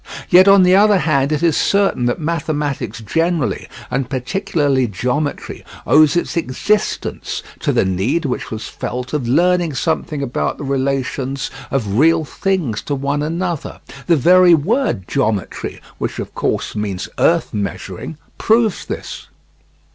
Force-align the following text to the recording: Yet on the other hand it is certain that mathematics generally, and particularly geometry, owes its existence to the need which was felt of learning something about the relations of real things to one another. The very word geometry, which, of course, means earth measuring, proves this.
Yet 0.31 0.47
on 0.47 0.63
the 0.63 0.75
other 0.75 0.97
hand 0.97 1.31
it 1.31 1.43
is 1.43 1.55
certain 1.55 2.07
that 2.07 2.19
mathematics 2.19 3.01
generally, 3.05 3.67
and 3.91 4.09
particularly 4.09 4.87
geometry, 4.87 5.63
owes 5.85 6.15
its 6.15 6.35
existence 6.35 7.43
to 7.59 7.71
the 7.71 7.85
need 7.85 8.25
which 8.25 8.49
was 8.49 8.67
felt 8.67 9.13
of 9.13 9.27
learning 9.27 9.75
something 9.75 10.23
about 10.23 10.57
the 10.57 10.63
relations 10.63 11.51
of 11.69 11.99
real 11.99 12.25
things 12.25 12.81
to 12.81 12.95
one 12.95 13.21
another. 13.21 13.79
The 14.07 14.15
very 14.17 14.55
word 14.55 15.07
geometry, 15.07 15.79
which, 15.99 16.17
of 16.17 16.33
course, 16.33 16.75
means 16.75 17.07
earth 17.19 17.53
measuring, 17.53 18.17
proves 18.39 18.83
this. 18.87 19.27